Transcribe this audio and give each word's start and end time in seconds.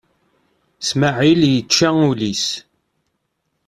Smaɛil 0.87 1.41
yečča 1.53 1.89
ul-is. 2.09 2.45